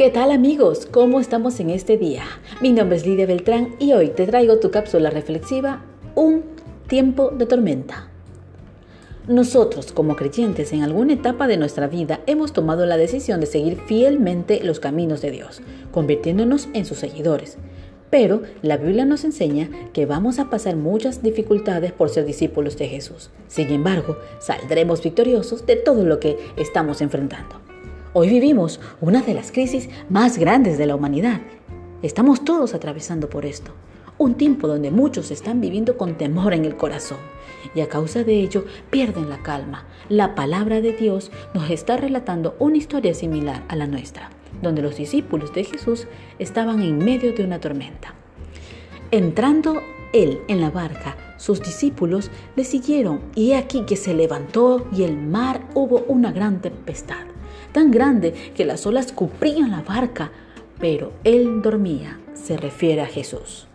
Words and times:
¿Qué 0.00 0.08
tal 0.08 0.30
amigos? 0.30 0.88
¿Cómo 0.90 1.20
estamos 1.20 1.60
en 1.60 1.68
este 1.68 1.98
día? 1.98 2.22
Mi 2.62 2.72
nombre 2.72 2.96
es 2.96 3.04
Lidia 3.04 3.26
Beltrán 3.26 3.76
y 3.78 3.92
hoy 3.92 4.08
te 4.08 4.26
traigo 4.26 4.58
tu 4.58 4.70
cápsula 4.70 5.10
reflexiva, 5.10 5.84
Un 6.14 6.42
tiempo 6.86 7.28
de 7.28 7.44
tormenta. 7.44 8.08
Nosotros 9.28 9.92
como 9.92 10.16
creyentes 10.16 10.72
en 10.72 10.84
alguna 10.84 11.12
etapa 11.12 11.46
de 11.46 11.58
nuestra 11.58 11.86
vida 11.86 12.20
hemos 12.26 12.54
tomado 12.54 12.86
la 12.86 12.96
decisión 12.96 13.40
de 13.40 13.46
seguir 13.46 13.76
fielmente 13.76 14.64
los 14.64 14.80
caminos 14.80 15.20
de 15.20 15.32
Dios, 15.32 15.60
convirtiéndonos 15.92 16.70
en 16.72 16.86
sus 16.86 16.96
seguidores. 16.96 17.58
Pero 18.08 18.40
la 18.62 18.78
Biblia 18.78 19.04
nos 19.04 19.24
enseña 19.24 19.68
que 19.92 20.06
vamos 20.06 20.38
a 20.38 20.48
pasar 20.48 20.76
muchas 20.76 21.22
dificultades 21.22 21.92
por 21.92 22.08
ser 22.08 22.24
discípulos 22.24 22.78
de 22.78 22.88
Jesús. 22.88 23.28
Sin 23.48 23.68
embargo, 23.68 24.16
saldremos 24.38 25.02
victoriosos 25.02 25.66
de 25.66 25.76
todo 25.76 26.06
lo 26.06 26.20
que 26.20 26.38
estamos 26.56 27.02
enfrentando. 27.02 27.69
Hoy 28.12 28.28
vivimos 28.28 28.80
una 29.00 29.22
de 29.22 29.34
las 29.34 29.52
crisis 29.52 29.88
más 30.08 30.36
grandes 30.36 30.78
de 30.78 30.86
la 30.86 30.96
humanidad. 30.96 31.42
Estamos 32.02 32.44
todos 32.44 32.74
atravesando 32.74 33.30
por 33.30 33.46
esto. 33.46 33.70
Un 34.18 34.34
tiempo 34.34 34.66
donde 34.66 34.90
muchos 34.90 35.30
están 35.30 35.60
viviendo 35.60 35.96
con 35.96 36.18
temor 36.18 36.52
en 36.52 36.64
el 36.64 36.76
corazón 36.76 37.18
y 37.72 37.82
a 37.82 37.88
causa 37.88 38.24
de 38.24 38.40
ello 38.40 38.64
pierden 38.90 39.28
la 39.28 39.44
calma. 39.44 39.86
La 40.08 40.34
palabra 40.34 40.80
de 40.80 40.92
Dios 40.92 41.30
nos 41.54 41.70
está 41.70 41.98
relatando 41.98 42.56
una 42.58 42.78
historia 42.78 43.14
similar 43.14 43.62
a 43.68 43.76
la 43.76 43.86
nuestra, 43.86 44.30
donde 44.60 44.82
los 44.82 44.96
discípulos 44.96 45.54
de 45.54 45.62
Jesús 45.62 46.08
estaban 46.40 46.82
en 46.82 46.98
medio 46.98 47.32
de 47.32 47.44
una 47.44 47.60
tormenta. 47.60 48.14
Entrando 49.12 49.82
él 50.12 50.40
en 50.48 50.60
la 50.60 50.70
barca, 50.70 51.16
sus 51.36 51.62
discípulos 51.62 52.32
le 52.56 52.64
siguieron 52.64 53.20
y 53.36 53.52
he 53.52 53.56
aquí 53.56 53.82
que 53.82 53.94
se 53.94 54.14
levantó 54.14 54.88
y 54.92 55.04
el 55.04 55.16
mar 55.16 55.68
hubo 55.74 56.04
una 56.08 56.32
gran 56.32 56.60
tempestad 56.60 57.29
tan 57.72 57.90
grande 57.90 58.32
que 58.54 58.64
las 58.64 58.86
olas 58.86 59.12
cubrían 59.12 59.70
la 59.70 59.82
barca, 59.82 60.30
pero 60.78 61.12
él 61.24 61.62
dormía, 61.62 62.18
se 62.34 62.56
refiere 62.56 63.02
a 63.02 63.06
Jesús. 63.06 63.66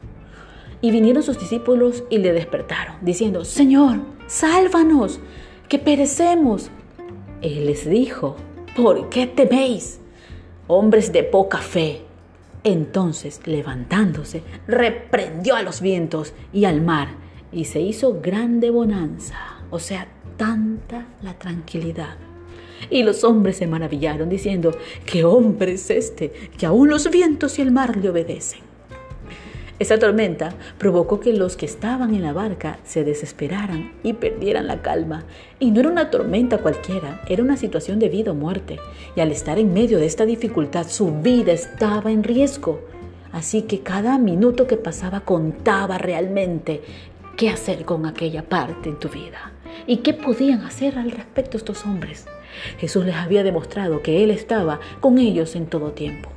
Y 0.82 0.92
vinieron 0.92 1.24
sus 1.24 1.40
discípulos 1.40 2.04
y 2.10 2.18
le 2.18 2.34
despertaron, 2.34 2.98
diciendo, 3.02 3.46
Señor, 3.46 4.00
sálvanos, 4.28 5.20
que 5.70 5.80
perecemos. 5.80 6.70
Él 7.42 7.66
les 7.66 7.90
dijo, 7.90 8.36
¿por 8.76 9.10
qué 9.10 9.28
teméis, 9.28 10.00
hombres 10.68 11.12
de 11.12 11.24
poca 11.24 11.60
fe? 11.60 12.02
Entonces, 12.64 13.42
levantándose, 13.46 14.44
reprendió 14.68 15.56
a 15.56 15.62
los 15.62 15.82
vientos 15.82 16.34
y 16.52 16.66
al 16.66 16.82
mar, 16.82 17.10
y 17.52 17.66
se 17.66 17.80
hizo 17.80 18.20
grande 18.22 18.70
bonanza, 18.72 19.38
o 19.70 19.80
sea, 19.80 20.08
tanta 20.38 21.06
la 21.22 21.34
tranquilidad 21.36 22.18
y 22.90 23.04
los 23.04 23.24
hombres 23.24 23.58
se 23.58 23.68
maravillaron, 23.68 24.30
diciendo, 24.30 24.72
¿qué 25.06 25.24
hombre 25.24 25.74
es 25.74 25.90
este 25.90 26.32
que 26.58 26.66
aún 26.66 26.90
los 26.90 27.10
vientos 27.10 27.60
y 27.60 27.62
el 27.62 27.72
mar 27.72 27.98
le 27.98 28.10
obedecen? 28.10 28.66
Esa 29.78 30.00
tormenta 30.00 30.54
provocó 30.78 31.20
que 31.20 31.34
los 31.34 31.58
que 31.58 31.66
estaban 31.66 32.16
en 32.16 32.22
la 32.22 32.32
barca 32.32 32.80
se 32.86 33.04
desesperaran 33.04 33.92
y 34.04 34.14
perdieran 34.14 34.68
la 34.68 34.82
calma. 34.82 35.26
Y 35.60 35.72
no 35.72 35.82
era 35.82 35.90
una 35.90 36.10
tormenta 36.10 36.60
cualquiera, 36.60 37.22
era 37.28 37.44
una 37.44 37.58
situación 37.58 38.00
de 38.00 38.08
vida 38.08 38.32
o 38.32 38.36
muerte. 38.36 38.80
Y 39.18 39.20
al 39.20 39.32
estar 39.32 39.60
en 39.60 39.74
medio 39.74 40.00
de 40.00 40.06
esta 40.06 40.26
dificultad, 40.26 40.88
su 40.88 41.12
vida 41.12 41.52
estaba 41.52 42.10
en 42.10 42.24
riesgo. 42.24 42.80
Así 43.34 43.64
que 43.64 43.82
cada 43.82 44.18
minuto 44.18 44.66
que 44.66 44.78
pasaba 44.78 45.26
contaba 45.26 45.98
realmente 45.98 46.82
qué 47.36 47.50
hacer 47.50 47.84
con 47.84 48.06
aquella 48.06 48.48
parte 48.48 48.88
en 48.88 48.98
tu 48.98 49.10
vida. 49.10 49.52
¿Y 49.88 49.98
qué 49.98 50.14
podían 50.14 50.62
hacer 50.62 50.98
al 50.98 51.12
respecto 51.12 51.58
estos 51.58 51.86
hombres? 51.86 52.26
Jesús 52.80 53.06
les 53.06 53.16
había 53.16 53.44
demostrado 53.44 54.02
que 54.02 54.24
Él 54.24 54.32
estaba 54.32 54.80
con 55.00 55.18
ellos 55.18 55.56
en 55.56 55.68
todo 55.68 55.92
tiempo. 55.92 56.30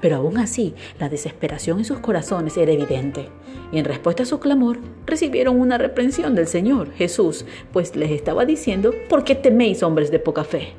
Pero 0.00 0.16
aún 0.16 0.38
así, 0.38 0.74
la 0.98 1.08
desesperación 1.08 1.78
en 1.78 1.84
sus 1.84 1.98
corazones 1.98 2.56
era 2.56 2.72
evidente. 2.72 3.28
Y 3.72 3.78
en 3.78 3.84
respuesta 3.84 4.22
a 4.22 4.26
su 4.26 4.40
clamor, 4.40 4.78
recibieron 5.06 5.60
una 5.60 5.78
reprensión 5.78 6.34
del 6.34 6.46
Señor 6.46 6.92
Jesús, 6.92 7.44
pues 7.72 7.96
les 7.96 8.10
estaba 8.10 8.44
diciendo, 8.44 8.92
¿por 9.08 9.24
qué 9.24 9.34
teméis 9.34 9.82
hombres 9.82 10.10
de 10.10 10.18
poca 10.18 10.44
fe? 10.44 10.74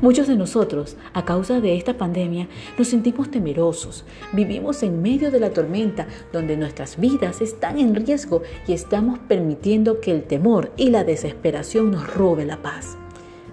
Muchos 0.00 0.28
de 0.28 0.36
nosotros, 0.36 0.96
a 1.12 1.24
causa 1.24 1.60
de 1.60 1.76
esta 1.76 1.98
pandemia, 1.98 2.48
nos 2.78 2.86
sentimos 2.86 3.32
temerosos. 3.32 4.04
Vivimos 4.32 4.84
en 4.84 5.02
medio 5.02 5.32
de 5.32 5.40
la 5.40 5.50
tormenta 5.50 6.06
donde 6.32 6.56
nuestras 6.56 7.00
vidas 7.00 7.40
están 7.40 7.80
en 7.80 7.96
riesgo 7.96 8.42
y 8.68 8.74
estamos 8.74 9.18
permitiendo 9.18 10.00
que 10.00 10.12
el 10.12 10.22
temor 10.22 10.70
y 10.76 10.90
la 10.90 11.02
desesperación 11.02 11.90
nos 11.90 12.14
robe 12.14 12.44
la 12.44 12.62
paz. 12.62 12.96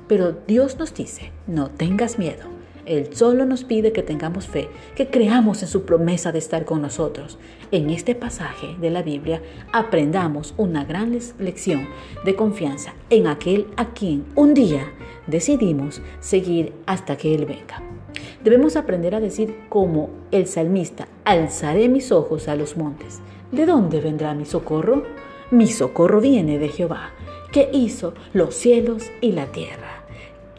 Pero 0.07 0.34
Dios 0.45 0.78
nos 0.78 0.94
dice, 0.94 1.31
no 1.47 1.72
tengas 1.72 2.19
miedo. 2.19 2.54
Él 2.85 3.16
solo 3.16 3.46
nos 3.46 3.63
pide 3.63 3.91
que 3.91 4.03
tengamos 4.03 4.47
fe, 4.47 4.69
que 4.96 5.07
creamos 5.07 5.62
en 5.63 5.68
su 5.68 5.84
promesa 5.85 6.31
de 6.31 6.40
estar 6.40 6.66
con 6.66 6.81
nosotros. 6.81 7.40
En 7.72 7.90
este 7.90 8.13
pasaje 8.13 8.75
de 8.79 8.91
la 8.91 9.01
Biblia 9.01 9.41
aprendamos 9.72 10.53
una 10.57 10.85
gran 10.85 11.18
lección 11.40 11.88
de 12.23 12.35
confianza 12.35 12.94
en 13.09 13.28
aquel 13.28 13.68
a 13.75 13.94
quien 13.94 14.25
un 14.35 14.53
día 14.53 14.91
decidimos 15.28 16.01
seguir 16.19 16.73
hasta 16.85 17.18
que 17.18 17.34
Él 17.34 17.46
venga. 17.46 17.81
Debemos 18.44 18.75
aprender 18.75 19.16
a 19.16 19.19
decir 19.19 19.56
como 19.69 20.09
el 20.31 20.46
salmista, 20.46 21.07
alzaré 21.23 21.90
mis 21.90 22.12
ojos 22.12 22.47
a 22.47 22.56
los 22.56 22.78
montes. 22.78 23.19
¿De 23.52 23.66
dónde 23.66 24.00
vendrá 24.00 24.35
mi 24.35 24.46
socorro? 24.46 25.03
Mi 25.50 25.67
socorro 25.67 26.22
viene 26.22 26.59
de 26.59 26.69
Jehová, 26.69 27.12
que 27.52 27.69
hizo 27.73 28.13
los 28.34 28.53
cielos 28.53 29.12
y 29.22 29.31
la 29.31 29.47
tierra 29.47 29.94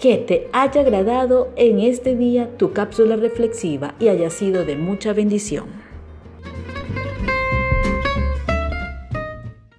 que 0.07 0.19
te 0.19 0.49
haya 0.53 0.83
agradado 0.83 1.49
en 1.57 1.81
este 1.81 2.15
día 2.15 2.49
tu 2.59 2.73
cápsula 2.73 3.17
reflexiva 3.17 3.97
y 3.99 4.07
haya 4.07 4.31
sido 4.31 4.65
de 4.65 4.77
mucha 4.77 5.13
bendición. 5.13 5.86